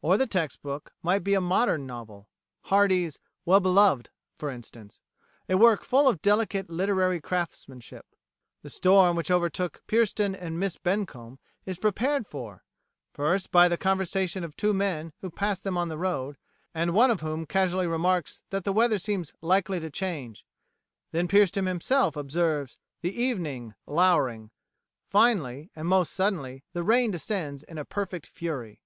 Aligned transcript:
Or 0.00 0.16
the 0.16 0.26
text 0.26 0.62
book 0.62 0.92
might 1.02 1.18
be 1.22 1.34
a 1.34 1.42
modern 1.42 1.86
novel 1.86 2.30
Hardy's 2.70 3.18
"Well 3.44 3.60
Beloved" 3.60 4.08
for 4.38 4.48
instance 4.50 5.02
a 5.46 5.58
work 5.58 5.84
full 5.84 6.08
of 6.08 6.22
delicate 6.22 6.70
literary 6.70 7.20
craftsmanship. 7.20 8.06
The 8.62 8.70
storm 8.70 9.14
which 9.14 9.30
overtook 9.30 9.82
Pierston 9.86 10.34
and 10.34 10.58
Miss 10.58 10.78
Bencomb 10.78 11.38
is 11.66 11.76
prepared 11.76 12.26
for 12.26 12.64
first 13.12 13.50
by 13.52 13.68
the 13.68 13.76
conversation 13.76 14.42
of 14.42 14.56
two 14.56 14.72
men 14.72 15.12
who 15.20 15.28
pass 15.28 15.60
them 15.60 15.76
on 15.76 15.90
the 15.90 15.98
road, 15.98 16.38
and 16.72 16.94
one 16.94 17.10
of 17.10 17.20
whom 17.20 17.44
casually 17.44 17.86
remarks 17.86 18.40
that 18.48 18.64
the 18.64 18.72
weather 18.72 18.98
seems 18.98 19.34
likely 19.42 19.80
to 19.80 19.90
change; 19.90 20.46
then 21.12 21.28
Pierston 21.28 21.66
himself 21.66 22.16
observes 22.16 22.78
"the 23.02 23.12
evening 23.14 23.74
louring"; 23.86 24.50
finally, 25.10 25.70
and 25.76 25.86
most 25.88 26.14
suddenly, 26.14 26.64
the 26.72 26.82
rain 26.82 27.10
descends 27.10 27.62
in 27.64 27.84
perfect 27.84 28.24
fury. 28.28 28.80